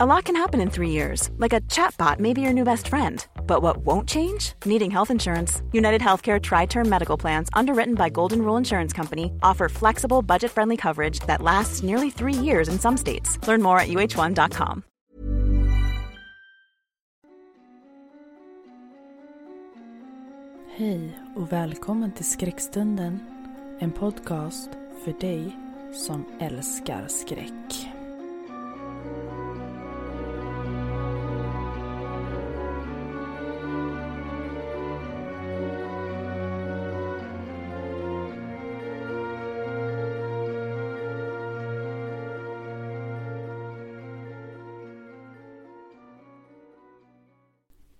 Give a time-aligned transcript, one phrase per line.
[0.00, 2.86] A lot can happen in three years, like a chatbot may be your new best
[2.86, 3.26] friend.
[3.48, 4.52] But what won't change?
[4.64, 5.60] Needing health insurance.
[5.72, 10.52] United Healthcare Tri Term Medical Plans, underwritten by Golden Rule Insurance Company, offer flexible, budget
[10.52, 13.44] friendly coverage that lasts nearly three years in some states.
[13.48, 14.82] Learn more at uh1.com.
[20.76, 23.20] Hej och välkommen till Skräckstunden.
[23.78, 24.70] En podcast
[25.04, 25.56] för dig
[25.92, 27.97] som älskar skräck.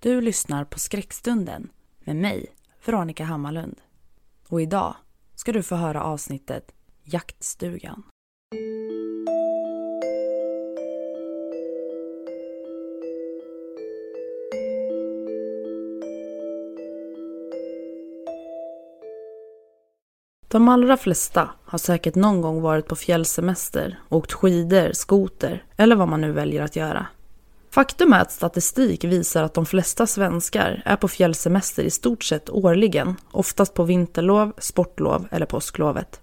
[0.09, 1.69] Du lyssnar på Skräckstunden
[2.05, 2.47] med mig,
[2.85, 3.77] Veronica Hammarlund.
[4.49, 4.95] Och idag
[5.35, 6.73] ska du få höra avsnittet
[7.05, 8.03] Jaktstugan.
[20.49, 26.09] De allra flesta har säkert någon gång varit på fjällsemester, åkt skidor, skoter eller vad
[26.09, 27.07] man nu väljer att göra.
[27.71, 32.51] Faktum är att statistik visar att de flesta svenskar är på fjällsemester i stort sett
[32.51, 36.21] årligen, oftast på vinterlov, sportlov eller påsklovet.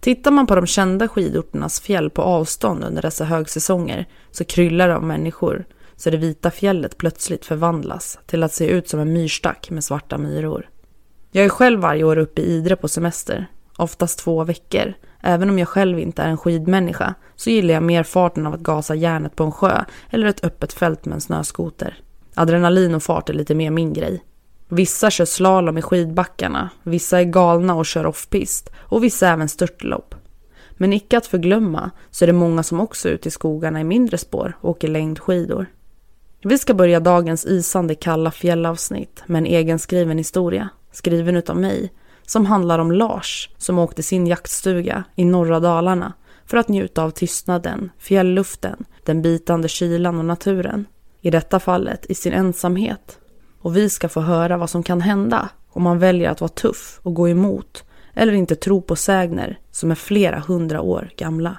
[0.00, 4.96] Tittar man på de kända skidorternas fjäll på avstånd under dessa högsäsonger så kryllar det
[4.96, 5.64] av människor,
[5.96, 10.18] så det vita fjället plötsligt förvandlas till att se ut som en myrstack med svarta
[10.18, 10.68] myror.
[11.30, 15.58] Jag är själv varje år uppe i Idre på semester, oftast två veckor, Även om
[15.58, 19.36] jag själv inte är en skidmänniska så gillar jag mer farten av att gasa järnet
[19.36, 21.98] på en sjö eller ett öppet fält med en snöskoter.
[22.34, 24.24] Adrenalin och fart är lite mer min grej.
[24.68, 30.14] Vissa kör slalom i skidbackarna, vissa är galna och kör offpist och vissa även störtlopp.
[30.72, 33.84] Men icke att förglömma så är det många som också är ute i skogarna i
[33.84, 35.66] mindre spår och åker längdskidor.
[36.44, 41.92] Vi ska börja dagens isande kalla fjällavsnitt med en egenskriven historia, skriven utav mig
[42.32, 46.12] som handlar om Lars som åkte sin jaktstuga i norra Dalarna
[46.46, 50.86] för att njuta av tystnaden, fjällluften, den bitande kylan och naturen.
[51.20, 53.18] I detta fallet i sin ensamhet.
[53.60, 57.00] Och vi ska få höra vad som kan hända om man väljer att vara tuff
[57.02, 57.84] och gå emot
[58.14, 61.56] eller inte tro på sägner som är flera hundra år gamla.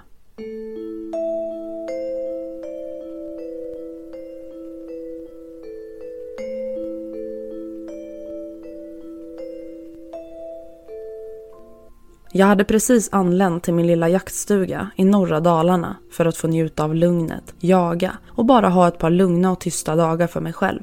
[12.35, 16.83] Jag hade precis anlänt till min lilla jaktstuga i norra Dalarna för att få njuta
[16.83, 20.79] av lugnet, jaga och bara ha ett par lugna och tysta dagar för mig själv.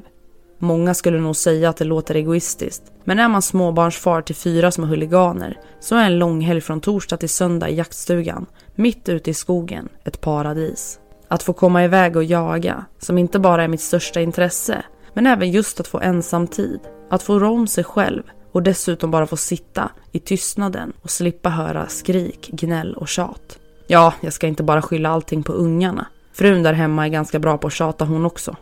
[0.59, 4.85] Många skulle nog säga att det låter egoistiskt, men är man småbarnsfar till fyra små
[4.85, 8.45] huliganer så är en långhelg från torsdag till söndag i jaktstugan,
[8.75, 10.99] mitt ute i skogen, ett paradis.
[11.27, 14.83] Att få komma iväg och jaga, som inte bara är mitt största intresse,
[15.13, 16.79] men även just att få ensamtid,
[17.09, 21.49] att få rå om sig själv och dessutom bara få sitta i tystnaden och slippa
[21.49, 23.59] höra skrik, gnäll och tjat.
[23.87, 26.07] Ja, jag ska inte bara skylla allting på ungarna.
[26.33, 28.55] Frun där hemma är ganska bra på att tjata hon också.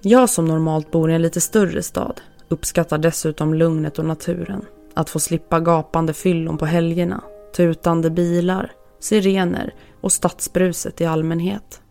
[0.00, 4.64] Jag som normalt bor i en lite större stad uppskattar dessutom lugnet och naturen.
[4.94, 7.24] Att få slippa gapande fyllon på helgerna,
[7.56, 11.81] tutande bilar, sirener och stadsbruset i allmänhet.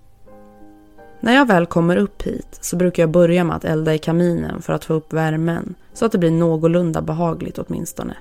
[1.24, 4.62] När jag väl kommer upp hit så brukar jag börja med att elda i kaminen
[4.62, 8.14] för att få upp värmen så att det blir någorlunda behagligt åtminstone.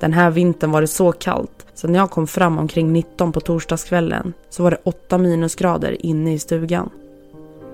[0.00, 3.40] Den här vintern var det så kallt så när jag kom fram omkring 19 på
[3.40, 6.90] torsdagskvällen så var det 8 minusgrader inne i stugan.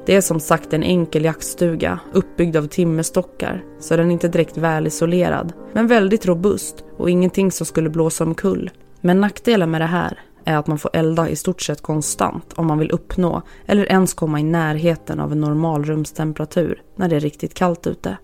[0.07, 4.57] Det är som sagt en enkel jaktstuga uppbyggd av timmerstockar så den är inte direkt
[4.57, 8.71] välisolerad men väldigt robust och ingenting som skulle blåsa omkull.
[9.01, 12.67] Men nackdelen med det här är att man får elda i stort sett konstant om
[12.67, 17.21] man vill uppnå eller ens komma i närheten av en normal rumstemperatur när det är
[17.21, 18.19] riktigt kallt ute.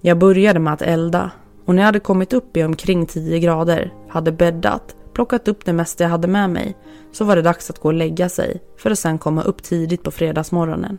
[0.00, 1.30] Jag började med att elda
[1.64, 5.72] och när jag hade kommit upp i omkring 10 grader, hade bäddat, plockat upp det
[5.72, 6.76] mesta jag hade med mig,
[7.12, 10.02] så var det dags att gå och lägga sig för att sen komma upp tidigt
[10.02, 10.98] på fredagsmorgonen.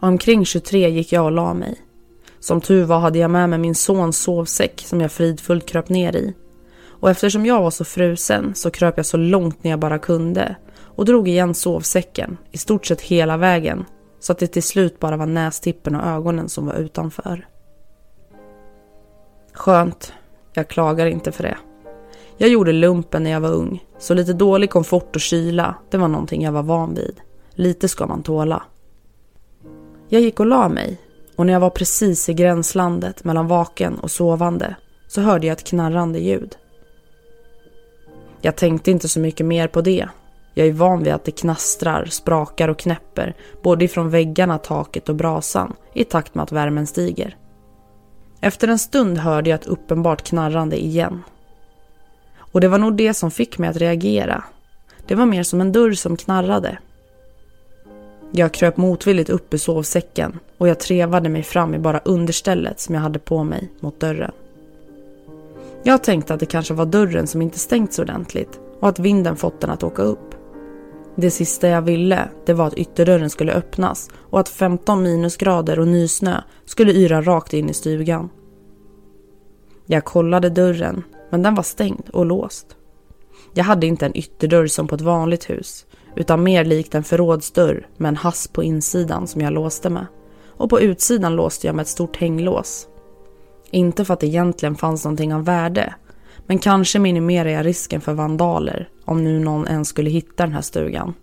[0.00, 1.80] Omkring 23 gick jag och la mig.
[2.40, 6.16] Som tur var hade jag med mig min sons sovsäck som jag fridfullt kröp ner
[6.16, 6.34] i.
[7.04, 10.56] Och eftersom jag var så frusen så kröp jag så långt ner jag bara kunde
[10.80, 13.84] och drog igen sovsäcken i stort sett hela vägen
[14.20, 17.48] så att det till slut bara var nästippen och ögonen som var utanför.
[19.52, 20.12] Skönt.
[20.52, 21.56] Jag klagar inte för det.
[22.36, 26.08] Jag gjorde lumpen när jag var ung, så lite dålig komfort och kyla, det var
[26.08, 27.20] någonting jag var van vid.
[27.54, 28.62] Lite ska man tåla.
[30.08, 31.00] Jag gick och la mig
[31.36, 34.76] och när jag var precis i gränslandet mellan vaken och sovande
[35.08, 36.56] så hörde jag ett knarrande ljud.
[38.44, 40.08] Jag tänkte inte så mycket mer på det.
[40.54, 45.14] Jag är van vid att det knastrar, sprakar och knäpper både ifrån väggarna, taket och
[45.14, 47.36] brasan i takt med att värmen stiger.
[48.40, 51.22] Efter en stund hörde jag ett uppenbart knarrande igen.
[52.36, 54.44] Och det var nog det som fick mig att reagera.
[55.06, 56.78] Det var mer som en dörr som knarrade.
[58.32, 62.94] Jag kröp motvilligt upp ur sovsäcken och jag trevade mig fram i bara understället som
[62.94, 64.32] jag hade på mig mot dörren.
[65.86, 69.60] Jag tänkte att det kanske var dörren som inte stängts ordentligt och att vinden fått
[69.60, 70.34] den att åka upp.
[71.16, 75.88] Det sista jag ville, det var att ytterdörren skulle öppnas och att 15 minusgrader och
[75.88, 78.30] nysnö skulle yra rakt in i stugan.
[79.86, 82.76] Jag kollade dörren, men den var stängd och låst.
[83.54, 85.86] Jag hade inte en ytterdörr som på ett vanligt hus,
[86.16, 90.06] utan mer likt en förrådsdörr med en hasp på insidan som jag låste med.
[90.46, 92.88] Och på utsidan låste jag med ett stort hänglås.
[93.70, 95.94] Inte för att det egentligen fanns någonting av värde,
[96.46, 100.60] men kanske minimerar jag risken för vandaler om nu någon ens skulle hitta den här
[100.60, 101.14] stugan.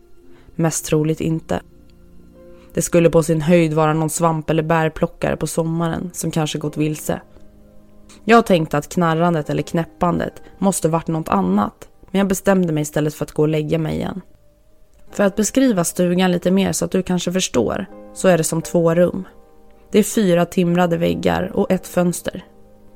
[0.55, 1.61] Mest troligt inte.
[2.73, 6.77] Det skulle på sin höjd vara någon svamp eller bärplockare på sommaren som kanske gått
[6.77, 7.21] vilse.
[8.23, 13.13] Jag tänkte att knarrandet eller knäppandet måste varit något annat, men jag bestämde mig istället
[13.13, 14.21] för att gå och lägga mig igen.
[15.11, 18.61] För att beskriva stugan lite mer så att du kanske förstår, så är det som
[18.61, 19.25] två rum.
[19.91, 22.45] Det är fyra timrade väggar och ett fönster.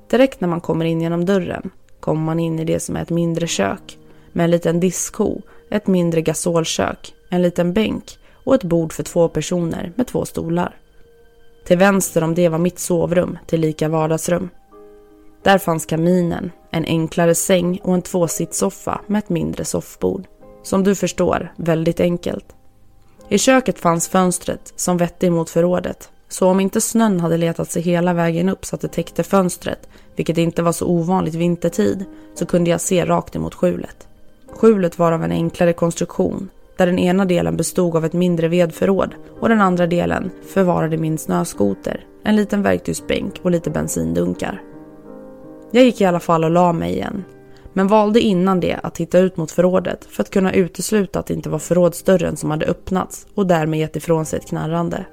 [0.09, 1.69] Direkt när man kommer in genom dörren
[1.99, 3.97] kommer man in i det som är ett mindre kök
[4.31, 9.29] med en liten diskho, ett mindre gasolkök, en liten bänk och ett bord för två
[9.29, 10.77] personer med två stolar.
[11.65, 14.49] Till vänster om det var mitt sovrum, till lika vardagsrum.
[15.43, 20.27] Där fanns kaminen, en enklare säng och en tvåsitssoffa med ett mindre soffbord.
[20.63, 22.45] Som du förstår, väldigt enkelt.
[23.29, 26.11] I köket fanns fönstret som vette emot förrådet.
[26.29, 29.89] Så om inte snön hade letat sig hela vägen upp så att det täckte fönstret,
[30.15, 32.05] vilket inte var så ovanligt vintertid,
[32.35, 34.07] så kunde jag se rakt emot skjulet.
[34.47, 39.15] Skjulet var av en enklare konstruktion, där den ena delen bestod av ett mindre vedförråd
[39.39, 44.61] och den andra delen förvarade min snöskoter, en liten verktygsbänk och lite bensindunkar.
[45.71, 47.23] Jag gick i alla fall och la mig igen.
[47.73, 51.33] Men valde innan det att titta ut mot förrådet för att kunna utesluta att det
[51.33, 55.05] inte var förrådsdörren som hade öppnats och därmed gett ifrån sig ett knarrande.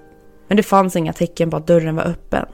[0.53, 2.47] Men det fanns inga tecken på att dörren var öppen.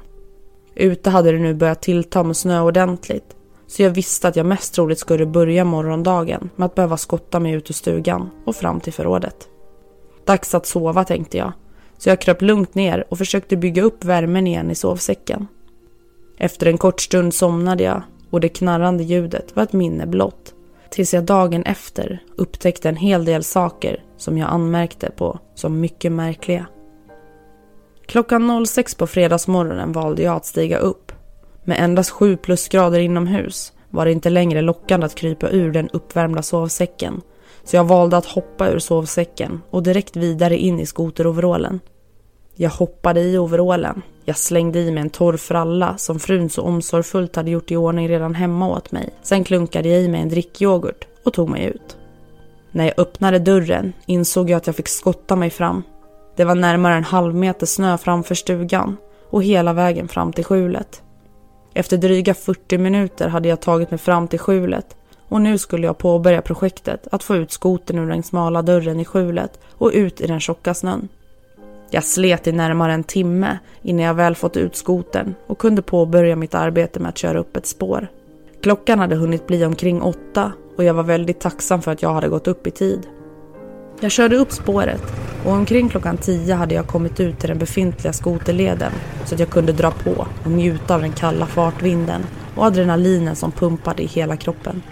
[0.75, 3.37] Ute hade det nu börjat tillta med snö ordentligt
[3.67, 7.53] så jag visste att jag mest troligt skulle börja morgondagen med att behöva skotta mig
[7.53, 9.49] ut ur stugan och fram till förrådet.
[10.25, 11.53] Dags att sova tänkte jag,
[11.97, 15.47] så jag kröp lugnt ner och försökte bygga upp värmen igen i sovsäcken.
[16.39, 20.55] Efter en kort stund somnade jag och det knarrande ljudet var ett minne blott.
[20.91, 26.13] Tills jag dagen efter upptäckte en hel del saker som jag anmärkte på som mycket
[26.13, 26.67] märkliga.
[28.09, 31.13] Klockan 06 på fredagsmorgonen valde jag att stiga upp.
[31.65, 36.43] Med endast 7 plusgrader inomhus var det inte längre lockande att krypa ur den uppvärmda
[36.43, 37.21] sovsäcken.
[37.65, 41.81] Så jag valde att hoppa ur sovsäcken och direkt vidare in i skoteroverallen.
[42.55, 44.03] Jag hoppade i overallen.
[44.25, 48.09] Jag slängde i mig en torr fralla som frun så omsorgsfullt hade gjort i ordning
[48.09, 49.11] redan hemma åt mig.
[49.23, 51.97] Sen klunkade jag i mig en drickyoghurt och tog mig ut.
[52.71, 55.83] När jag öppnade dörren insåg jag att jag fick skotta mig fram.
[56.39, 58.97] Det var närmare en halv meter snö framför stugan
[59.31, 61.03] och hela vägen fram till skjulet.
[61.75, 64.97] Efter dryga 40 minuter hade jag tagit mig fram till skjulet
[65.29, 69.05] och nu skulle jag påbörja projektet att få ut skoten ur den smala dörren i
[69.05, 71.09] skjulet och ut i den tjocka snön.
[71.91, 76.37] Jag slet i närmare en timme innan jag väl fått ut skoten och kunde påbörja
[76.37, 78.09] mitt arbete med att köra upp ett spår.
[78.63, 82.29] Klockan hade hunnit bli omkring åtta och jag var väldigt tacksam för att jag hade
[82.29, 83.07] gått upp i tid.
[84.01, 85.03] Jag körde upp spåret
[85.45, 88.93] och omkring klockan tio hade jag kommit ut till den befintliga skoterleden
[89.25, 92.23] så att jag kunde dra på och njuta av den kalla fartvinden
[92.57, 94.83] och adrenalinen som pumpade i hela kroppen.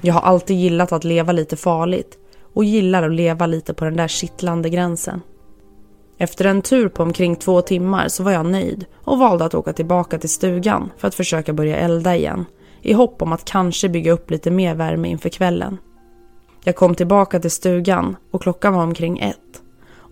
[0.00, 2.18] Jag har alltid gillat att leva lite farligt
[2.54, 5.20] och gillar att leva lite på den där kittlande gränsen.
[6.18, 9.72] Efter en tur på omkring två timmar så var jag nöjd och valde att åka
[9.72, 12.44] tillbaka till stugan för att försöka börja elda igen
[12.82, 15.78] i hopp om att kanske bygga upp lite mer värme inför kvällen.
[16.68, 19.62] Jag kom tillbaka till stugan och klockan var omkring ett.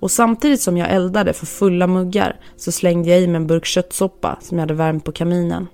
[0.01, 3.65] Och samtidigt som jag eldade för fulla muggar så slängde jag i mig en burk
[3.65, 5.67] köttsoppa som jag hade värmt på kaminen.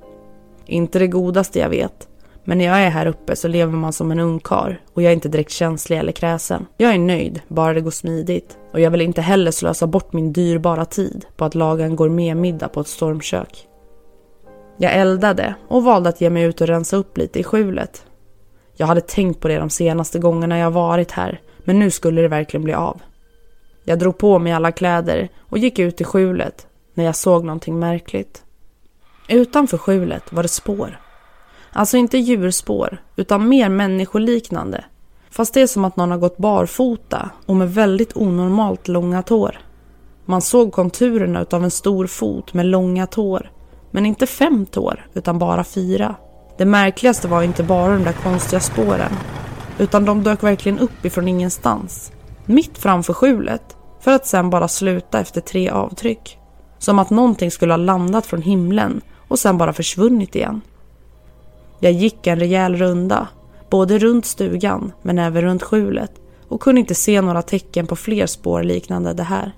[0.67, 2.09] Inte det godaste jag vet,
[2.45, 5.15] men när jag är här uppe så lever man som en ungkar och jag är
[5.15, 6.67] inte direkt känslig eller kräsen.
[6.77, 8.59] Jag är nöjd, bara det går smidigt.
[8.73, 12.69] Och jag vill inte heller slösa bort min dyrbara tid på att laga en gourmetmiddag
[12.69, 13.69] på ett stormkök.
[14.79, 18.07] Jag eldade och valde att ge mig ut och rensa upp lite i skjulet.
[18.83, 22.29] Jag hade tänkt på det de senaste gångerna jag varit här, men nu skulle det
[22.29, 23.03] verkligen bli av.
[23.85, 27.79] Jag drog på mig alla kläder och gick ut i skjulet när jag såg någonting
[27.79, 28.43] märkligt.
[29.29, 31.01] Utanför skjulet var det spår
[31.73, 34.85] Alltså inte djurspår, utan mer människoliknande.
[35.31, 39.61] Fast det är som att någon har gått barfota och med väldigt onormalt långa tår.
[40.25, 43.51] Man såg konturerna av en stor fot med långa tår.
[43.91, 46.15] Men inte fem tår, utan bara fyra.
[46.57, 49.13] Det märkligaste var inte bara de där konstiga spåren.
[49.79, 52.13] Utan de dök verkligen upp ifrån ingenstans.
[52.47, 53.77] Mitt framför skjulet.
[54.01, 56.39] För att sen bara sluta efter tre avtryck.
[56.79, 60.61] Som att någonting skulle ha landat från himlen och sen bara försvunnit igen.
[61.81, 63.29] Jag gick en rejäl runda,
[63.71, 66.13] både runt stugan men även runt skjulet
[66.49, 69.53] och kunde inte se några tecken på fler spår liknande det här.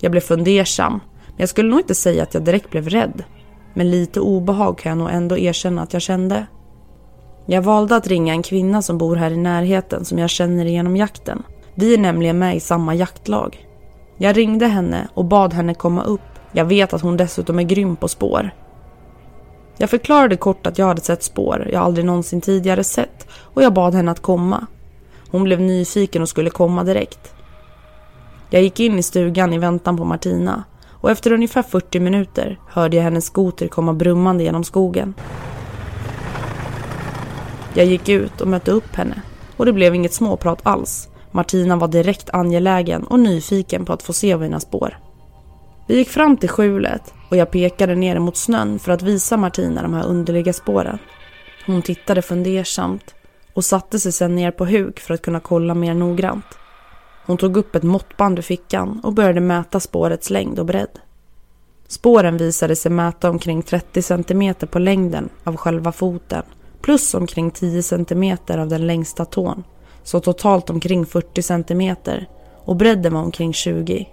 [0.00, 0.92] Jag blev fundersam,
[1.26, 3.24] men jag skulle nog inte säga att jag direkt blev rädd.
[3.74, 6.46] Men lite obehag kan jag nog ändå erkänna att jag kände.
[7.46, 10.96] Jag valde att ringa en kvinna som bor här i närheten som jag känner genom
[10.96, 11.42] jakten.
[11.74, 13.66] Vi är nämligen med i samma jaktlag.
[14.16, 16.20] Jag ringde henne och bad henne komma upp.
[16.52, 18.50] Jag vet att hon dessutom är grym på spår.
[19.76, 23.72] Jag förklarade kort att jag hade sett spår jag aldrig någonsin tidigare sett och jag
[23.72, 24.66] bad henne att komma.
[25.30, 27.34] Hon blev nyfiken och skulle komma direkt.
[28.50, 30.64] Jag gick in i stugan i väntan på Martina
[31.02, 35.14] och efter ungefär 40 minuter hörde jag hennes skoter komma brummande genom skogen.
[37.74, 39.22] Jag gick ut och mötte upp henne
[39.56, 41.08] och det blev inget småprat alls.
[41.30, 44.98] Martina var direkt angelägen och nyfiken på att få se mina spår.
[45.86, 49.82] Vi gick fram till skjulet och jag pekade ner mot snön för att visa Martina
[49.82, 50.98] de här underliga spåren.
[51.66, 53.14] Hon tittade fundersamt
[53.54, 56.44] och satte sig sedan ner på huk för att kunna kolla mer noggrant.
[57.26, 60.98] Hon tog upp ett måttband ur fickan och började mäta spårets längd och bredd.
[61.88, 66.42] Spåren visade sig mäta omkring 30 cm på längden av själva foten
[66.82, 69.64] plus omkring 10 cm av den längsta tån,
[70.02, 71.96] så totalt omkring 40 cm
[72.64, 74.08] och bredden var omkring 20.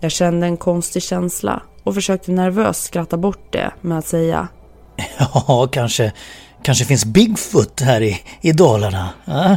[0.00, 4.48] Jag kände en konstig känsla och försökte nervöst skratta bort det med att säga
[5.18, 6.12] Ja, kanske,
[6.62, 9.08] kanske finns Bigfoot här i, i Dalarna.
[9.26, 9.54] Äh?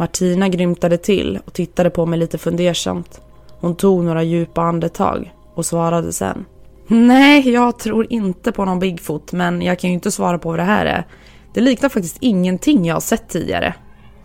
[0.00, 3.20] Martina grymtade till och tittade på mig lite fundersamt.
[3.48, 6.44] Hon tog några djupa andetag och svarade sen.
[6.86, 10.58] Nej, jag tror inte på någon Bigfoot, men jag kan ju inte svara på vad
[10.58, 11.06] det här är.
[11.54, 13.74] Det liknar faktiskt ingenting jag har sett tidigare.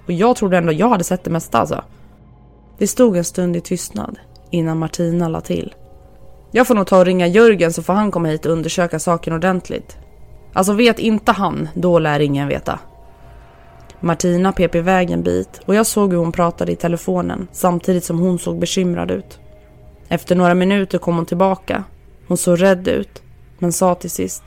[0.05, 1.83] Och jag trodde ändå jag hade sett det mesta alltså.
[2.77, 4.19] Vi stod en stund i tystnad
[4.51, 5.73] innan Martina la till.
[6.51, 9.33] Jag får nog ta och ringa Jörgen så får han komma hit och undersöka saken
[9.33, 9.97] ordentligt.
[10.53, 12.79] Alltså vet inte han, då lär ingen veta.
[13.99, 18.19] Martina pep iväg en bit och jag såg hur hon pratade i telefonen samtidigt som
[18.19, 19.39] hon såg bekymrad ut.
[20.07, 21.83] Efter några minuter kom hon tillbaka.
[22.27, 23.23] Hon såg rädd ut,
[23.59, 24.43] men sa till sist.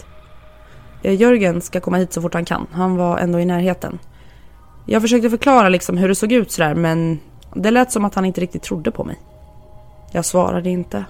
[1.03, 2.67] Eh, Jörgen ska komma hit så fort han kan.
[2.73, 3.99] Han var ändå i närheten.
[4.87, 7.19] Jag försökte förklara liksom hur det såg ut sådär men
[7.55, 9.19] det lät som att han inte riktigt trodde på mig.
[10.13, 11.05] Jag svarade inte.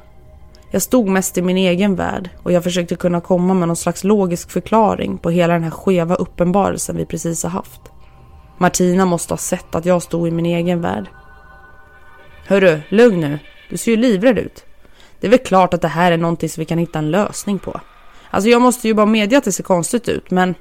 [0.71, 4.04] Jag stod mest i min egen värld och jag försökte kunna komma med någon slags
[4.04, 7.80] logisk förklaring på hela den här skeva uppenbarelsen vi precis har haft.
[8.59, 11.09] Martina måste ha sett att jag stod i min egen värld.
[12.47, 13.38] Hörru, lugn nu.
[13.71, 14.65] Du ser ju livrädd ut.
[15.21, 17.59] Det är väl klart att det här är någonting som vi kan hitta en lösning
[17.59, 17.81] på.
[18.31, 20.55] Alltså jag måste ju bara medge att det ser konstigt ut, men...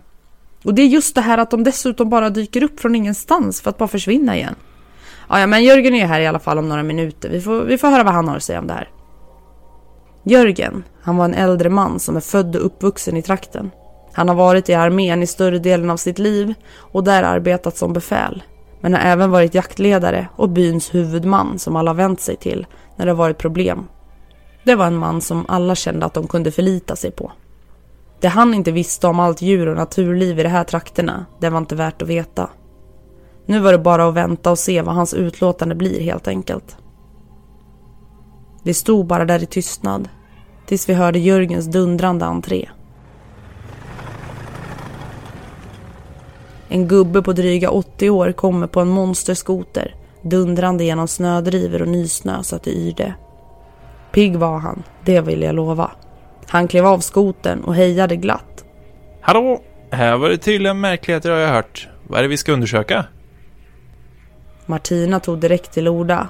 [0.64, 3.70] Och det är just det här att de dessutom bara dyker upp från ingenstans för
[3.70, 4.56] att bara försvinna igen.
[5.30, 7.30] Ja, ja men Jörgen är ju här i alla fall om några minuter.
[7.30, 8.90] Vi får, vi får höra vad han har att säga om det här.
[10.24, 13.72] Jörgen, han var en äldre man som är född och uppvuxen i trakten.
[14.18, 17.94] Han har varit i armén i större delen av sitt liv och där arbetat som
[17.94, 18.44] befäl.
[18.82, 23.14] Men har även varit jaktledare och byns huvudman som alla vänt sig till när det
[23.14, 23.88] varit problem.
[24.64, 27.32] Det var en man som alla kände att de kunde förlita sig på.
[28.20, 31.58] Det han inte visste om allt djur och naturliv i de här trakterna, det var
[31.58, 32.50] inte värt att veta.
[33.46, 36.78] Nu var det bara att vänta och se vad hans utlåtande blir helt enkelt.
[38.64, 40.10] Vi stod bara där i tystnad
[40.66, 42.70] tills vi hörde Jörgens dundrande entré.
[46.70, 49.96] En gubbe på dryga 80 år kommer på en monsterskoter
[50.30, 53.14] dundrande genom snödrivor och nysnö så att det yrde.
[54.12, 55.92] Pigg var han, det vill jag lova.
[56.48, 58.66] Han klev av skoten och hejade glatt.
[59.22, 59.62] Hallå!
[59.92, 61.88] Här var det tydligen märkligheter har jag hört.
[62.08, 63.06] Vad är det vi ska undersöka?
[64.66, 66.28] Martina tog direkt till orda.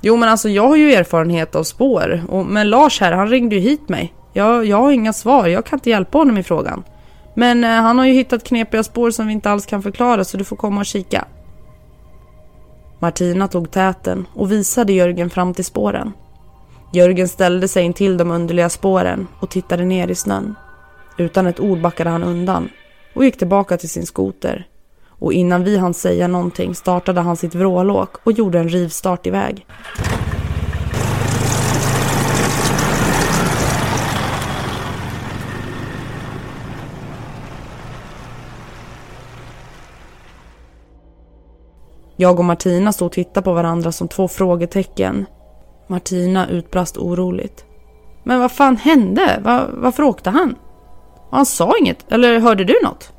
[0.00, 2.22] Jo men alltså jag har ju erfarenhet av spår.
[2.28, 4.14] Och, men Lars här, han ringde ju hit mig.
[4.32, 6.84] Jag, jag har inga svar, jag kan inte hjälpa honom i frågan.
[7.38, 10.36] Men eh, han har ju hittat knepiga spår som vi inte alls kan förklara så
[10.36, 11.24] du får komma och kika.
[12.98, 16.12] Martina tog täten och visade Jörgen fram till spåren.
[16.92, 20.54] Jörgen ställde sig in till de underliga spåren och tittade ner i snön.
[21.18, 22.68] Utan ett ord backade han undan
[23.14, 24.68] och gick tillbaka till sin skoter.
[25.08, 29.66] Och innan vi hann säga någonting startade han sitt vrålåk och gjorde en rivstart iväg.
[42.16, 45.26] Jag och Martina stod och tittade på varandra som två frågetecken.
[45.86, 47.64] Martina utbrast oroligt.
[48.24, 49.40] Men vad fan hände?
[49.44, 50.54] Va, varför åkte han?
[51.30, 53.12] Han sa inget, eller hörde du något?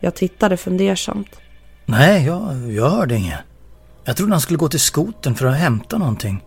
[0.00, 1.28] Jag tittade fundersamt.
[1.86, 3.38] Nej, jag, jag hörde inget.
[4.04, 6.44] Jag trodde han skulle gå till skoten för att hämta någonting.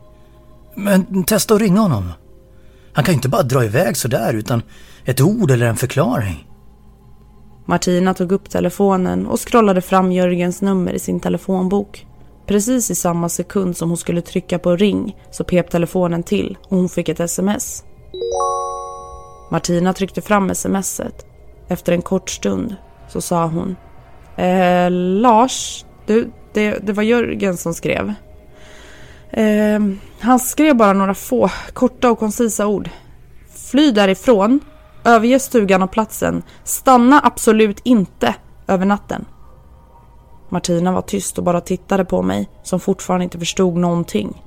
[0.75, 2.12] Men testa att ringa honom.
[2.93, 4.62] Han kan ju inte bara dra iväg sådär utan
[5.05, 6.47] ett ord eller en förklaring.
[7.65, 12.08] Martina tog upp telefonen och scrollade fram Jörgens nummer i sin telefonbok.
[12.46, 16.77] Precis i samma sekund som hon skulle trycka på ring så pep telefonen till och
[16.77, 17.84] hon fick ett sms.
[19.51, 21.25] Martina tryckte fram smset.
[21.67, 22.75] Efter en kort stund
[23.10, 23.75] så sa hon.
[24.36, 28.13] Eh, Lars, du, det, det var Jörgen som skrev.
[29.29, 29.79] Eh,
[30.20, 32.89] han skrev bara några få korta och koncisa ord.
[33.55, 34.60] Fly därifrån,
[35.05, 38.36] överge stugan och platsen, stanna absolut inte
[38.67, 39.25] över natten.
[40.50, 44.43] Martina var tyst och bara tittade på mig som fortfarande inte förstod någonting.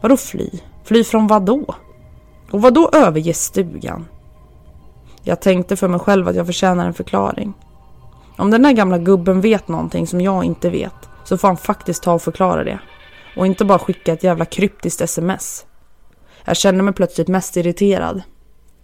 [0.00, 0.50] Vadå fly?
[0.84, 1.74] Fly från vad då?
[2.50, 4.06] Och vad då överge stugan?
[5.22, 7.52] Jag tänkte för mig själv att jag förtjänar en förklaring.
[8.36, 12.02] Om den där gamla gubben vet någonting som jag inte vet så får han faktiskt
[12.02, 12.78] ta och förklara det.
[13.36, 15.66] Och inte bara skicka ett jävla kryptiskt sms.
[16.44, 18.22] Jag kände mig plötsligt mest irriterad.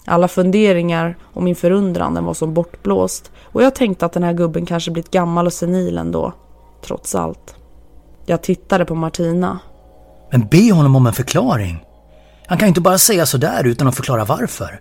[0.08, 4.32] Alla funderingar och min förundran den var som bortblåst och jag tänkte att den här
[4.32, 6.32] gubben kanske blivit gammal och senil ändå.
[6.82, 7.54] Trots allt.
[8.26, 9.58] Jag tittade på Martina.
[10.30, 11.84] Men be honom om en förklaring.
[12.46, 14.80] Han kan ju inte bara säga sådär utan att förklara varför.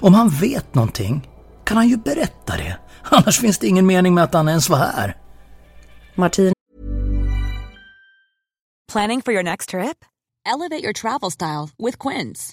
[0.00, 1.28] Om han vet någonting
[1.64, 2.76] kan han ju berätta det.
[3.02, 5.16] Annars finns det ingen mening med att han ens var här.
[6.14, 6.52] Martina
[8.92, 10.04] Planning for your next trip?
[10.54, 12.52] Elevate your travel style with Quince.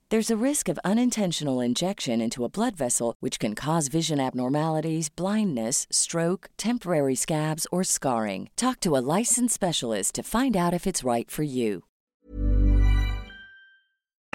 [0.11, 5.15] There's a risk of unintentional injection into a blood vessel, which can cause vision abnormalities,
[5.15, 8.49] blindness, stroke, temporary scabs, or scarring.
[8.55, 11.81] Talk to a licensed specialist to find out if it's right for you.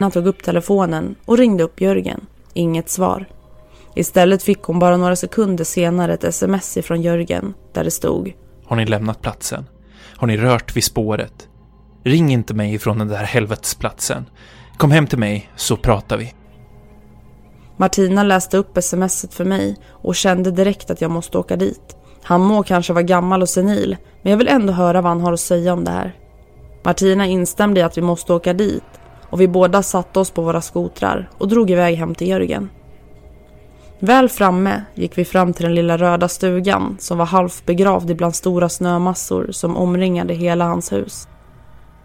[0.01, 2.27] Han tog upp telefonen och ringde upp Jörgen.
[2.55, 3.29] Inget svar.
[3.95, 8.33] Istället fick hon bara några sekunder senare ett sms ifrån Jörgen där det stod
[8.65, 9.69] Har ni lämnat platsen?
[10.17, 11.49] Har ni rört vid spåret?
[12.05, 14.27] Ring inte mig ifrån den där helvetesplatsen.
[14.77, 16.35] Kom hem till mig så pratar vi.
[17.77, 21.97] Martina läste upp smset för mig och kände direkt att jag måste åka dit.
[22.23, 25.33] Han må kanske vara gammal och senil, men jag vill ändå höra vad han har
[25.33, 26.15] att säga om det här.
[26.83, 28.83] Martina instämde i att vi måste åka dit
[29.31, 32.71] och vi båda satte oss på våra skotrar och drog iväg hem till Jörgen.
[33.99, 38.35] Väl framme gick vi fram till den lilla röda stugan som var halvt begravd ibland
[38.35, 41.29] stora snömassor som omringade hela hans hus.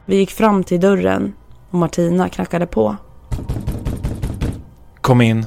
[0.06, 1.34] Vi gick fram till dörren
[1.72, 2.96] och Martina knackade på.
[5.02, 5.46] Kom in.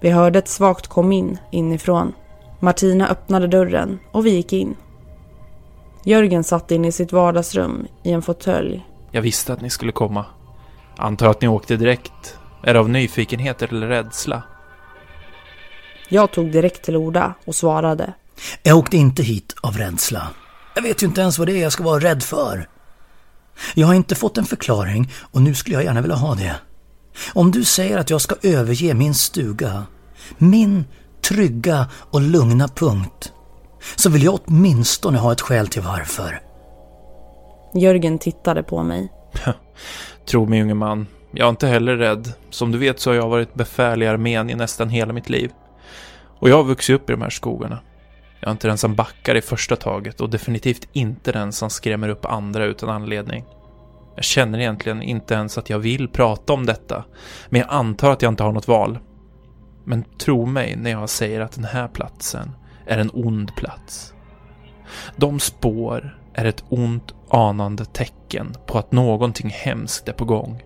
[0.00, 2.12] Vi hörde ett svagt kom in inifrån.
[2.60, 4.76] Martina öppnade dörren och vi gick in.
[6.04, 8.86] Jörgen satt inne i sitt vardagsrum i en fåtölj.
[9.10, 10.24] Jag visste att ni skulle komma.
[10.96, 12.38] Antar att ni åkte direkt.
[12.62, 14.42] Är det av nyfikenhet eller rädsla?
[16.08, 18.12] Jag tog direkt till orda och svarade.
[18.62, 20.28] Jag åkte inte hit av rädsla.
[20.74, 22.68] Jag vet ju inte ens vad det är jag ska vara rädd för.
[23.74, 26.54] Jag har inte fått en förklaring och nu skulle jag gärna vilja ha det.
[27.32, 29.86] Om du säger att jag ska överge min stuga,
[30.38, 30.84] min
[31.22, 33.32] trygga och lugna punkt,
[33.96, 36.40] så vill jag åtminstone ha ett skäl till varför.
[37.74, 39.12] Jörgen tittade på mig.
[40.26, 42.32] Tro mig unge man, jag är inte heller rädd.
[42.50, 45.50] Som du vet så har jag varit befäl i armén i nästan hela mitt liv.
[46.38, 47.78] Och jag har vuxit upp i de här skogarna.
[48.42, 52.08] Jag är inte den som backar i första taget och definitivt inte den som skrämmer
[52.08, 53.44] upp andra utan anledning.
[54.14, 57.04] Jag känner egentligen inte ens att jag vill prata om detta,
[57.48, 58.98] men jag antar att jag inte har något val.
[59.84, 62.50] Men tro mig när jag säger att den här platsen
[62.86, 64.14] är en ond plats.
[65.16, 70.62] De spår är ett ont anande tecken på att någonting hemskt är på gång.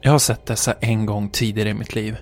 [0.00, 2.16] Jag har sett dessa en gång tidigare i mitt liv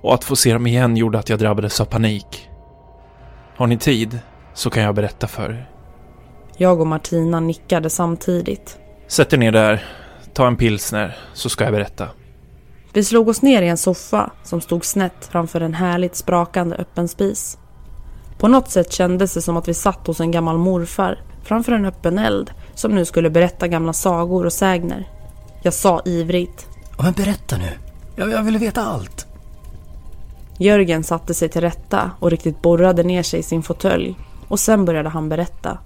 [0.00, 2.48] och att få se dem igen gjorde att jag drabbades av panik.
[3.56, 4.18] Har ni tid
[4.54, 5.70] så kan jag berätta för er.
[6.56, 8.78] Jag och Martina nickade samtidigt.
[9.08, 9.84] Sätt er ner där,
[10.32, 12.08] ta en pilsner, så ska jag berätta.
[12.92, 17.08] Vi slog oss ner i en soffa som stod snett framför en härligt sprakande öppen
[17.08, 17.58] spis.
[18.38, 21.84] På något sätt kändes det som att vi satt hos en gammal morfar framför en
[21.84, 25.08] öppen eld som nu skulle berätta gamla sagor och sägner.
[25.62, 26.66] Jag sa ivrigt.
[26.98, 27.70] Men berätta nu.
[28.16, 29.25] Jag, jag vill veta allt.
[30.58, 34.16] Jörgen satte sig till rätta och riktigt borrade ner sig i sin fåtölj
[34.48, 35.78] och sen började han berätta.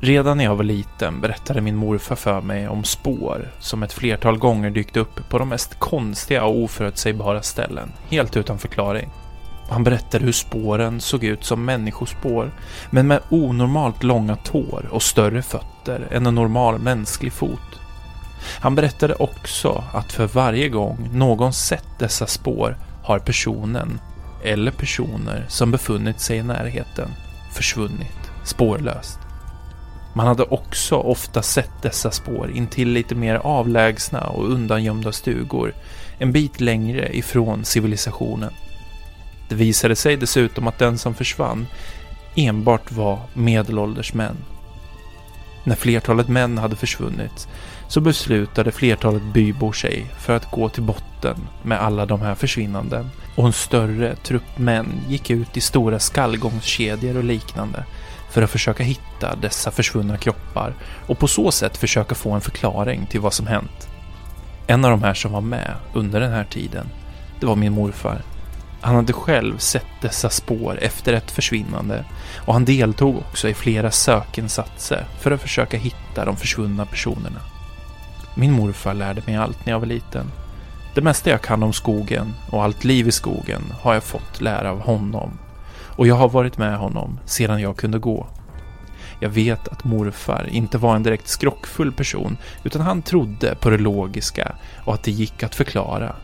[0.00, 4.38] Redan när jag var liten berättade min morfar för mig om spår som ett flertal
[4.38, 9.10] gånger dykt upp på de mest konstiga och oförutsägbara ställen, helt utan förklaring.
[9.68, 12.50] Han berättade hur spåren såg ut som människospår,
[12.90, 17.80] men med onormalt långa tår och större fötter än en normal mänsklig fot.
[18.60, 24.00] Han berättade också att för varje gång någon sett dessa spår har personen,
[24.44, 27.10] eller personer som befunnit sig i närheten,
[27.52, 29.18] försvunnit spårlöst.
[30.14, 35.74] Man hade också ofta sett dessa spår intill lite mer avlägsna och undangömda stugor,
[36.18, 38.52] en bit längre ifrån civilisationen.
[39.48, 41.66] Det visade sig dessutom att den som försvann
[42.36, 44.36] enbart var medelålders män.
[45.64, 47.48] När flertalet män hade försvunnit
[47.88, 53.10] så beslutade flertalet bybor sig för att gå till botten med alla de här försvinnanden
[53.36, 57.84] och en större trupp män gick ut i stora skallgångskedjor och liknande
[58.30, 60.74] för att försöka hitta dessa försvunna kroppar
[61.06, 63.88] och på så sätt försöka få en förklaring till vad som hänt.
[64.66, 66.86] En av de här som var med under den här tiden,
[67.40, 68.22] det var min morfar.
[68.80, 72.04] Han hade själv sett dessa spår efter ett försvinnande
[72.36, 77.40] och han deltog också i flera sökinsatser för att försöka hitta de försvunna personerna.
[78.34, 80.30] Min morfar lärde mig allt när jag var liten.
[80.94, 84.70] Det mesta jag kan om skogen och allt liv i skogen har jag fått lära
[84.70, 85.30] av honom.
[85.96, 88.26] Och jag har varit med honom sedan jag kunde gå.
[89.20, 93.78] Jag vet att morfar inte var en direkt skrockfull person, utan han trodde på det
[93.78, 96.16] logiska och att det gick att förklara.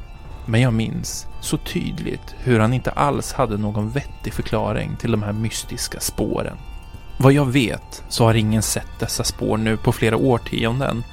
[0.46, 5.23] Men jag minns så tydligt hur han inte alls hade någon vettig förklaring till de
[5.23, 6.57] här mystiska spåren.
[7.18, 11.05] Vad jag vet så har ingen sett dessa spår nu på flera årtionden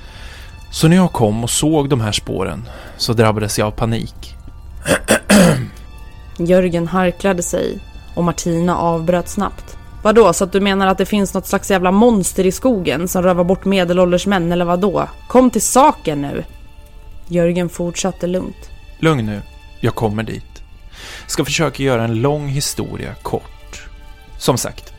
[0.72, 4.36] så när jag kom och såg de här spåren så drabbades jag av panik.
[6.38, 7.80] Jörgen harklade sig
[8.16, 9.78] och Martina avbröt snabbt.
[10.04, 13.24] Vadå, så att du menar att det finns något slags jävla monster i skogen som
[13.24, 15.08] rövar bort medelålders män eller vadå?
[15.28, 16.44] Kom till saken nu!
[17.28, 18.70] Jörgen fortsatte lugnt.
[19.00, 19.42] Lugn nu,
[19.80, 20.64] jag kommer dit.
[21.28, 23.88] Ska försöka göra en lång historia kort.
[24.38, 24.94] Som sagt,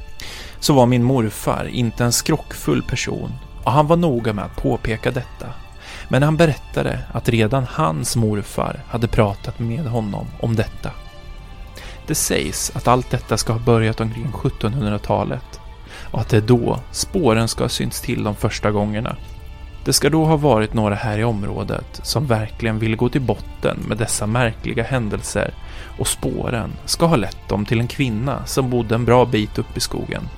[0.61, 3.33] så var min morfar inte en skrockfull person
[3.69, 5.47] och han var noga med att påpeka detta.
[6.09, 10.91] Men han berättade att redan hans morfar hade pratat med honom om detta.
[12.07, 15.61] Det sägs att allt detta ska ha börjat omkring 1700-talet
[16.11, 19.17] och att det är då spåren ska ha synts till de första gångerna.
[19.85, 23.79] Det ska då ha varit några här i området som verkligen ville gå till botten
[23.89, 25.55] med dessa märkliga händelser
[25.99, 29.77] och spåren ska ha lett dem till en kvinna som bodde en bra bit upp
[29.77, 30.29] i skogen.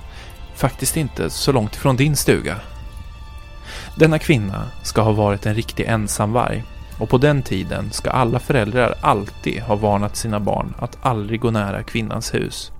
[0.55, 2.55] Faktiskt inte så långt ifrån din stuga.
[4.01, 6.63] Denna kvinna ska ha varit en riktig ensamvarg
[6.99, 11.51] och på den tiden ska alla föräldrar alltid ha varnat sina barn att aldrig gå
[11.51, 12.71] nära kvinnans hus.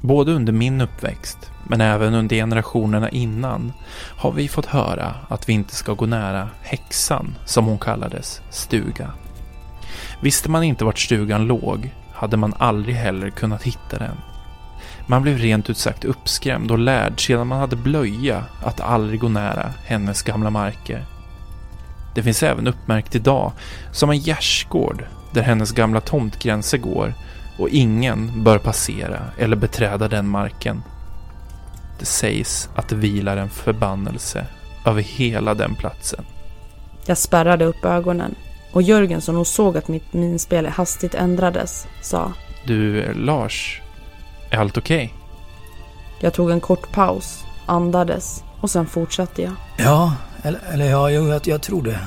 [0.00, 3.72] Både under min uppväxt, men även under generationerna innan,
[4.16, 9.10] har vi fått höra att vi inte ska gå nära häxan, som hon kallades, stuga.
[10.22, 14.16] Visste man inte vart stugan låg hade man aldrig heller kunnat hitta den.
[15.10, 19.28] Man blev rent ut sagt uppskrämd och lärd sedan man hade blöja att aldrig gå
[19.28, 21.06] nära hennes gamla marker.
[22.14, 23.52] Det finns även uppmärkt idag
[23.92, 27.14] som en gärdsgård där hennes gamla tomtgränser går
[27.58, 30.82] och ingen bör passera eller beträda den marken.
[31.98, 34.46] Det sägs att det vilar en förbannelse
[34.86, 36.24] över hela den platsen.
[37.06, 38.34] Jag spärrade upp ögonen
[38.72, 42.32] och Jörgen som nog såg att mitt minspel hastigt ändrades sa
[42.66, 43.82] Du, Lars,
[44.50, 45.04] är allt okej?
[45.04, 45.16] Okay?
[46.20, 49.52] Jag tog en kort paus, andades och sen fortsatte jag.
[49.76, 51.98] Ja, eller, eller ja, jo, jag, jag tror det.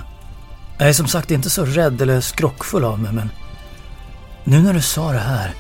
[0.77, 3.32] Jag är som sagt inte så rädd eller skrockfull av mig, men
[4.43, 5.53] nu när du sa det här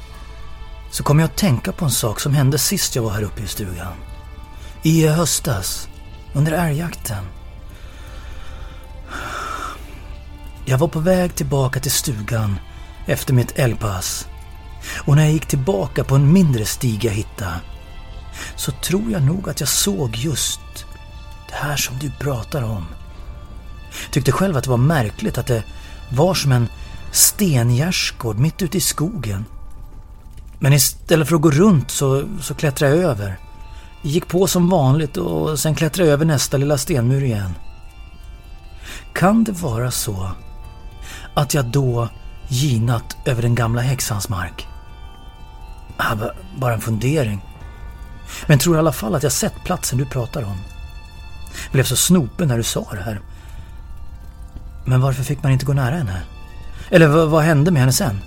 [0.91, 3.41] så kom jag att tänka på en sak som hände sist jag var här uppe
[3.41, 3.93] i stugan.
[4.83, 5.89] I höstas,
[6.33, 7.23] under älgjakten.
[10.65, 12.59] Jag var på väg tillbaka till stugan
[13.05, 14.27] efter mitt älgpass.
[14.95, 17.59] Och när jag gick tillbaka på en mindre stig jag hittade
[18.55, 20.59] så tror jag nog att jag såg just
[21.49, 22.85] det här som du pratar om.
[24.11, 25.63] Tyckte själv att det var märkligt att det
[26.09, 26.67] var som en
[27.11, 29.45] stengärdsgård mitt ute i skogen.
[30.59, 33.39] Men istället för att gå runt så, så klättrade jag över.
[34.01, 37.53] Gick på som vanligt och sen klättrade jag över nästa lilla stenmur igen.
[39.13, 40.31] Kan det vara så
[41.33, 42.09] att jag då
[42.47, 44.67] ginat över den gamla häxans mark?
[45.97, 46.15] Ah,
[46.57, 47.41] bara en fundering.
[48.47, 50.57] Men tror i alla fall att jag sett platsen du pratar om.
[51.71, 53.19] Blev så snopen när du sa det här.
[54.85, 56.21] Men varför fick man inte gå nära henne?
[56.89, 58.21] Eller vad, vad hände med henne sen?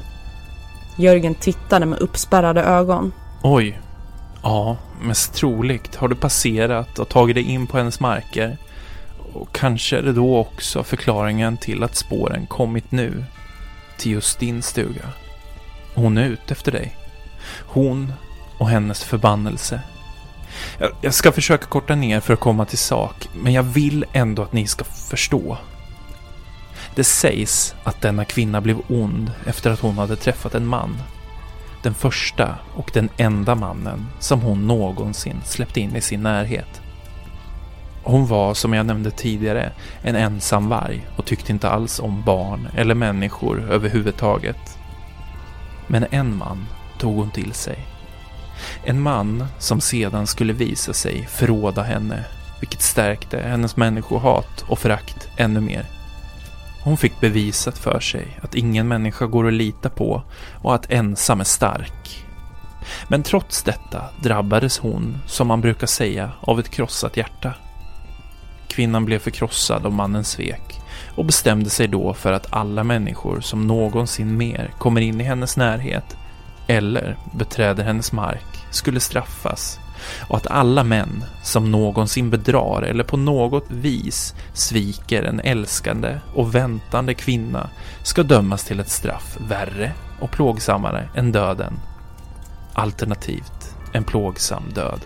[0.96, 3.12] Jörgen tittade med uppspärrade ögon.
[3.42, 3.80] Oj.
[4.42, 8.58] Ja, mest troligt har du passerat och tagit dig in på hennes marker.
[9.32, 13.24] Och kanske är det då också förklaringen till att spåren kommit nu.
[13.98, 15.08] Till just din stuga.
[15.94, 16.96] Hon är ute efter dig.
[17.76, 18.12] Hon
[18.58, 19.80] och hennes förbannelse.
[21.00, 24.52] Jag ska försöka korta ner för att komma till sak, men jag vill ändå att
[24.52, 25.58] ni ska förstå.
[26.94, 30.96] Det sägs att denna kvinna blev ond efter att hon hade träffat en man.
[31.82, 36.80] Den första och den enda mannen som hon någonsin släppte in i sin närhet.
[38.02, 42.68] Hon var, som jag nämnde tidigare, en ensam varg och tyckte inte alls om barn
[42.76, 44.78] eller människor överhuvudtaget.
[45.86, 46.66] Men en man
[46.98, 47.78] tog hon till sig.
[48.84, 52.24] En man som sedan skulle visa sig förråda henne,
[52.60, 55.86] vilket stärkte hennes människohat och förakt ännu mer.
[56.84, 60.22] Hon fick bevisat för sig att ingen människa går att lita på
[60.62, 62.24] och att ensam är stark.
[63.08, 67.54] Men trots detta drabbades hon, som man brukar säga, av ett krossat hjärta.
[68.68, 70.80] Kvinnan blev förkrossad av mannens svek
[71.16, 75.56] och bestämde sig då för att alla människor som någonsin mer kommer in i hennes
[75.56, 76.16] närhet
[76.66, 79.78] eller beträder hennes mark skulle straffas
[80.28, 86.54] och att alla män som någonsin bedrar eller på något vis sviker en älskande och
[86.54, 87.70] väntande kvinna
[88.02, 91.72] ska dömas till ett straff värre och plågsammare än döden.
[92.74, 95.00] Alternativt en plågsam död.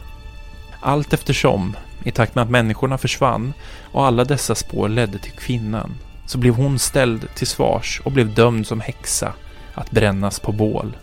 [0.80, 3.52] Allt eftersom, i takt med att människorna försvann
[3.92, 5.94] och alla dessa spår ledde till kvinnan,
[6.26, 9.32] så blev hon ställd till svars och blev dömd som häxa
[9.74, 10.96] att brännas på bål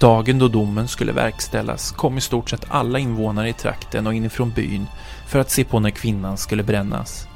[0.00, 4.50] Dagen då domen skulle verkställas kom i stort sett alla invånare i trakten och inifrån
[4.50, 4.86] byn
[5.26, 7.26] för att se på när kvinnan skulle brännas.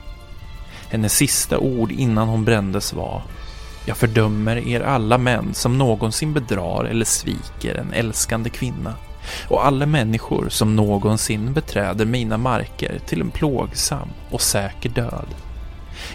[0.89, 3.23] Hennes sista ord innan hon brändes var
[3.87, 8.95] Jag fördömer er alla män som någonsin bedrar eller sviker en älskande kvinna
[9.49, 15.29] och alla människor som någonsin beträder mina marker till en plågsam och säker död.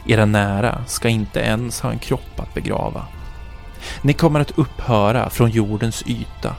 [0.08, 3.06] Era nära ska inte ens ha en kropp att begrava.
[4.02, 6.56] Ni kommer att upphöra från jordens yta.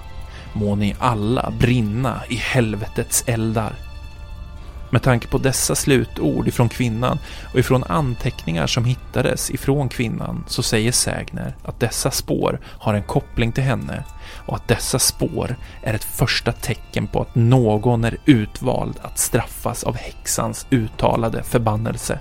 [0.53, 3.73] Må ni alla brinna i helvetets eldar.
[4.93, 7.19] Med tanke på dessa slutord ifrån kvinnan
[7.53, 13.03] och ifrån anteckningar som hittades ifrån kvinnan så säger Sägner att dessa spår har en
[13.03, 14.05] koppling till henne
[14.47, 19.85] och att dessa spår är ett första tecken på att någon är utvald att straffas
[19.85, 22.19] av häxans uttalade förbannelse.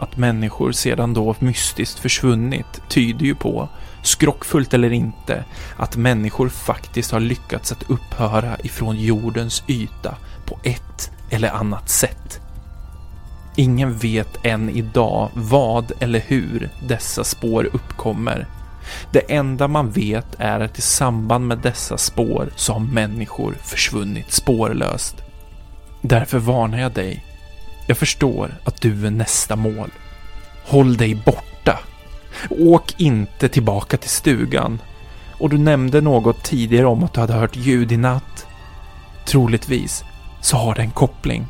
[0.00, 3.68] Att människor sedan då mystiskt försvunnit tyder ju på,
[4.02, 5.44] skrockfullt eller inte,
[5.76, 10.14] att människor faktiskt har lyckats att upphöra ifrån jordens yta
[10.46, 12.40] på ett eller annat sätt.
[13.56, 18.46] Ingen vet än idag vad eller hur dessa spår uppkommer.
[19.12, 24.32] Det enda man vet är att i samband med dessa spår så har människor försvunnit
[24.32, 25.16] spårlöst.
[26.02, 27.24] Därför varnar jag dig
[27.90, 29.90] jag förstår att du är nästa mål.
[30.64, 31.78] Håll dig borta.
[32.50, 34.78] Åk inte tillbaka till stugan.
[35.38, 38.46] Och du nämnde något tidigare om att du hade hört ljud i natt.
[39.24, 40.04] Troligtvis
[40.40, 41.46] så har det en koppling.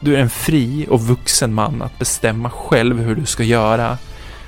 [0.00, 3.98] Du är en fri och vuxen man att bestämma själv hur du ska göra.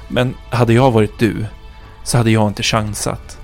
[0.08, 1.46] Men hade jag varit du
[2.04, 3.38] så hade jag inte chansat.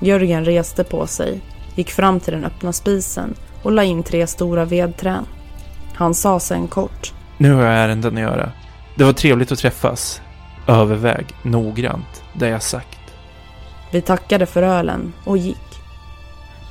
[0.00, 1.40] Jörgen reste på sig,
[1.74, 5.26] gick fram till den öppna spisen och la in tre stora vedträn.
[6.00, 7.14] Han sa sen kort.
[7.38, 8.52] Nu har jag ärenden att göra.
[8.96, 10.20] Det var trevligt att träffas.
[10.66, 12.98] Överväg noggrant det jag sagt.
[13.92, 15.80] Vi tackade för ölen och gick.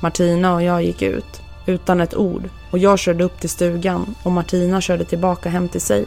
[0.02, 4.32] Martina och jag gick ut, utan ett ord, och jag körde upp till stugan och
[4.32, 6.06] Martina körde tillbaka hem till sig.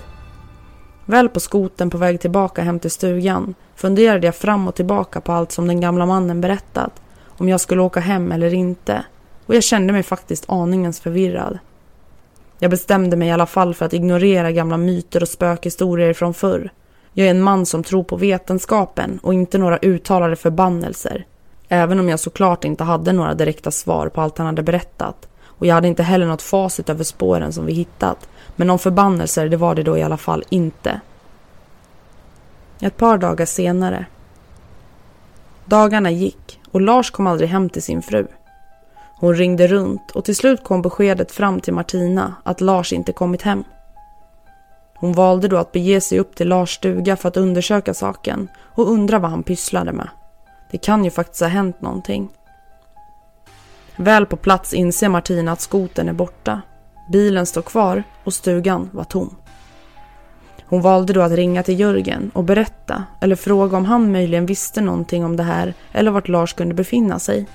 [1.05, 5.31] Väl på skoten på väg tillbaka hem till stugan funderade jag fram och tillbaka på
[5.31, 9.03] allt som den gamla mannen berättat om jag skulle åka hem eller inte
[9.45, 11.59] och jag kände mig faktiskt aningens förvirrad.
[12.63, 16.71] Jag bestämde mig i alla fall för att ignorera gamla myter och spökhistorier från förr.
[17.13, 21.25] Jag är en man som tror på vetenskapen och inte några uttalade förbannelser.
[21.67, 25.27] Även om jag såklart inte hade några direkta svar på allt han hade berättat.
[25.43, 28.29] Och jag hade inte heller något facit över spåren som vi hittat.
[28.55, 30.99] Men någon förbannelser, det var det då i alla fall inte.
[32.81, 34.05] Ett par dagar senare.
[35.65, 38.27] Dagarna gick och Lars kom aldrig hem till sin fru.
[39.23, 43.41] Hon ringde runt och till slut kom beskedet fram till Martina att Lars inte kommit
[43.41, 43.63] hem.
[44.95, 48.91] Hon valde då att bege sig upp till Lars stuga för att undersöka saken och
[48.91, 50.09] undra vad han pysslade med.
[50.71, 52.29] Det kan ju faktiskt ha hänt någonting.
[53.95, 56.61] Väl på plats inser Martina att skoten är borta.
[57.11, 59.35] Bilen står kvar och stugan var tom.
[60.65, 64.81] Hon valde då att ringa till Jörgen och berätta eller fråga om han möjligen visste
[64.81, 67.47] någonting om det här eller vart Lars kunde befinna sig.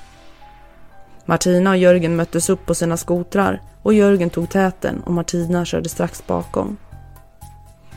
[1.29, 5.89] Martina och Jörgen möttes upp på sina skotrar och Jörgen tog täten och Martina körde
[5.89, 6.77] strax bakom.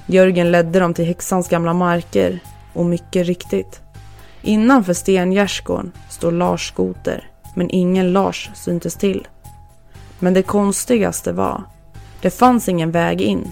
[0.06, 2.40] Jörgen ledde dem till häxans gamla marker
[2.74, 3.82] och mycket riktigt.
[4.42, 9.28] Innanför stengärdsgården står Lars skoter men ingen Lars syntes till.
[10.20, 11.64] Men det konstigaste var,
[12.22, 13.48] det fanns ingen väg in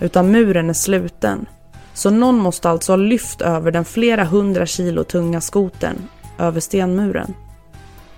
[0.00, 1.46] utan muren är sluten.
[1.94, 7.34] Så någon måste alltså ha lyft över den flera hundra kilo tunga skoten över stenmuren.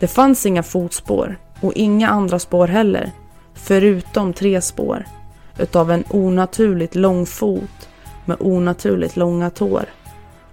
[0.02, 3.10] Det fanns inga fotspår och inga andra spår heller,
[3.54, 5.04] förutom tre spår
[5.58, 7.88] utav en onaturligt lång fot
[8.24, 9.84] med onaturligt långa tår.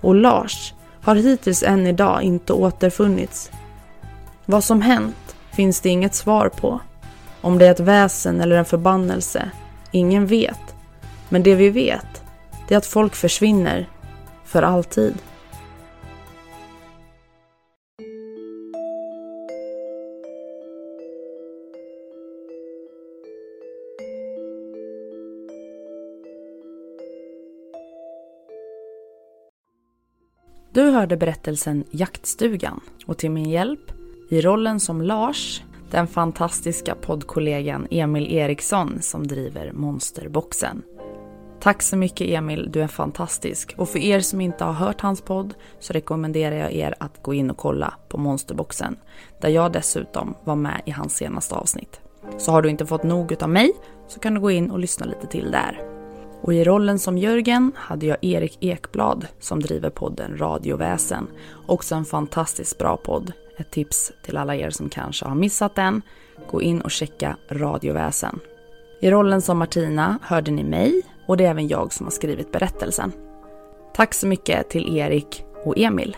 [0.02, 3.52] Och Lars har hittills än idag inte återfunnits.
[4.46, 6.80] Vad som hänt finns det inget svar på.
[7.42, 9.52] Om det är ett väsen eller en förbannelse,
[9.92, 10.76] ingen vet.
[11.30, 12.24] Men det vi vet,
[12.68, 13.90] det är att folk försvinner
[14.46, 15.14] för alltid.
[30.80, 33.92] Du hörde berättelsen Jaktstugan och till min hjälp
[34.30, 40.82] i rollen som Lars den fantastiska poddkollegan Emil Eriksson som driver Monsterboxen.
[41.60, 43.76] Tack så mycket Emil, du är fantastisk.
[43.78, 47.34] Och för er som inte har hört hans podd så rekommenderar jag er att gå
[47.34, 48.98] in och kolla på Monsterboxen.
[49.42, 52.02] Där jag dessutom var med i hans senaste avsnitt.
[52.38, 53.72] Så har du inte fått nog av mig
[54.08, 55.89] så kan du gå in och lyssna lite till där.
[56.42, 61.28] Och i rollen som Jörgen hade jag Erik Ekblad som driver podden Radioväsen.
[61.66, 63.34] Också en fantastiskt bra podd.
[63.58, 66.02] Ett tips till alla er som kanske har missat den.
[66.52, 68.40] Gå in och checka Radioväsen.
[69.02, 72.52] I rollen som Martina hörde ni mig och det är även jag som har skrivit
[72.52, 73.12] berättelsen.
[73.94, 76.18] Tack så mycket till Erik och Emil.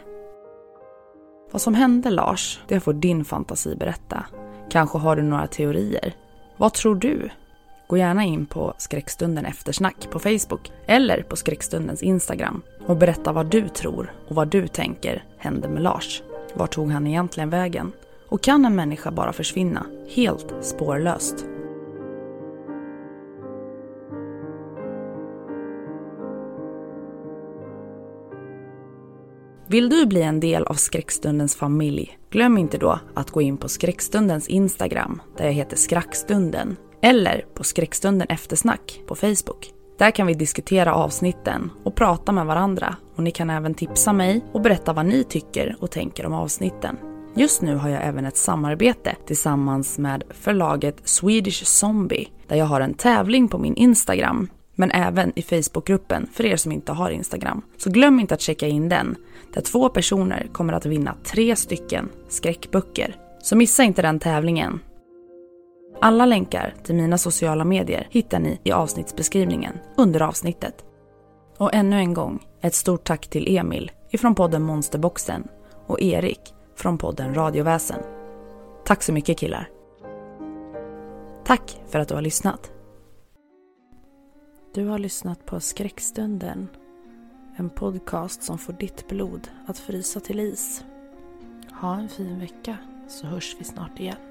[1.51, 4.25] Vad som hände Lars, det får din fantasi berätta.
[4.69, 6.13] Kanske har du några teorier.
[6.57, 7.29] Vad tror du?
[7.91, 13.45] Gå gärna in på Skräckstunden Eftersnack på Facebook eller på Skräckstundens Instagram och berätta vad
[13.45, 16.23] du tror och vad du tänker hände med Lars.
[16.53, 17.91] Var tog han egentligen vägen?
[18.29, 21.45] Och kan en människa bara försvinna helt spårlöst?
[29.67, 32.17] Vill du bli en del av Skräckstundens familj?
[32.29, 37.63] Glöm inte då att gå in på Skräckstundens Instagram där jag heter Skrackstunden eller på
[37.63, 39.71] Skräckstunden Eftersnack på Facebook.
[39.97, 44.45] Där kan vi diskutera avsnitten och prata med varandra och ni kan även tipsa mig
[44.51, 46.97] och berätta vad ni tycker och tänker om avsnitten.
[47.35, 52.81] Just nu har jag även ett samarbete tillsammans med förlaget Swedish Zombie där jag har
[52.81, 57.61] en tävling på min Instagram men även i Facebookgruppen för er som inte har Instagram.
[57.77, 59.15] Så glöm inte att checka in den,
[59.53, 63.15] där två personer kommer att vinna tre stycken skräckböcker.
[63.43, 64.79] Så missa inte den tävlingen.
[66.03, 70.85] Alla länkar till mina sociala medier hittar ni i avsnittsbeskrivningen under avsnittet.
[71.57, 75.47] Och ännu en gång, ett stort tack till Emil ifrån podden Monsterboxen
[75.87, 76.39] och Erik
[76.75, 77.99] från podden Radioväsen.
[78.85, 79.69] Tack så mycket killar!
[81.45, 82.71] Tack för att du har lyssnat!
[84.73, 86.67] Du har lyssnat på Skräckstunden.
[87.57, 90.83] En podcast som får ditt blod att frysa till is.
[91.81, 92.77] Ha en fin vecka
[93.07, 94.30] så hörs vi snart igen.